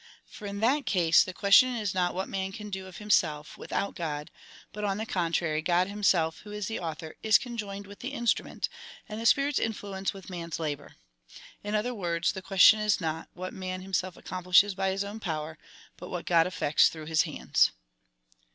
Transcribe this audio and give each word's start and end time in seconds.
For, 0.25 0.47
in 0.47 0.61
that 0.61 0.87
case, 0.87 1.23
the 1.23 1.31
question 1.31 1.75
is 1.75 1.93
not, 1.93 2.15
what 2.15 2.27
man 2.27 2.51
can 2.51 2.71
do 2.71 2.87
of 2.87 2.97
himself 2.97 3.55
without 3.55 3.93
God, 3.95 4.31
but, 4.73 4.83
on 4.83 4.97
the 4.97 5.05
contrary, 5.05 5.61
God 5.61 5.87
himself, 5.87 6.39
who 6.39 6.51
is 6.51 6.65
the 6.65 6.79
author, 6.79 7.17
is 7.21 7.37
conjoined 7.37 7.85
with 7.85 7.99
the 7.99 8.09
instrument, 8.09 8.67
and 9.07 9.21
the 9.21 9.27
Spirit's 9.27 9.59
influence 9.59 10.11
with 10.11 10.27
man's 10.27 10.59
labour. 10.59 10.95
In 11.63 11.75
other 11.75 11.93
words, 11.93 12.31
the 12.31 12.41
question 12.41 12.79
is 12.79 12.99
not, 12.99 13.29
what 13.35 13.53
man 13.53 13.81
him 13.81 13.93
self 13.93 14.17
accomplishes 14.17 14.73
by 14.73 14.89
his 14.89 15.03
own 15.03 15.19
power, 15.19 15.59
but 15.97 16.09
what 16.09 16.25
God 16.25 16.47
eftects 16.47 16.89
through 16.89 17.05
his 17.05 17.25
liands. 17.25 17.69